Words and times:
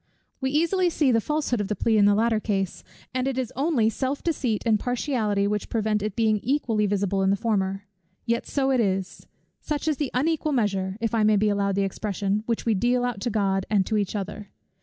We 0.39 0.49
easily 0.49 0.89
see 0.89 1.11
the 1.11 1.21
falsehood 1.21 1.61
of 1.61 1.67
the 1.67 1.75
plea 1.75 1.95
in 1.99 2.05
the 2.05 2.15
latter 2.15 2.39
case; 2.39 2.83
and 3.13 3.27
it 3.27 3.37
is 3.37 3.53
only 3.55 3.87
self 3.87 4.23
deceit 4.23 4.63
and 4.65 4.79
partiality 4.79 5.45
which 5.47 5.69
prevent 5.69 6.01
its 6.01 6.15
being 6.15 6.39
equally 6.41 6.87
visible 6.87 7.21
in 7.21 7.29
the 7.29 7.35
former. 7.35 7.83
Yet 8.25 8.47
so 8.47 8.71
it 8.71 8.79
is; 8.79 9.27
such 9.59 9.87
is 9.87 9.97
the 9.97 10.09
unequal 10.15 10.53
measure, 10.53 10.97
if 10.99 11.13
I 11.13 11.21
may 11.21 11.35
be 11.35 11.49
allowed 11.49 11.75
the 11.75 11.83
expression, 11.83 12.41
which 12.47 12.65
we 12.65 12.73
deal 12.73 13.05
out 13.05 13.21
to 13.21 13.29
God, 13.29 13.67
and 13.69 13.85
to 13.85 13.95
each 13.95 14.15
other. 14.15 14.49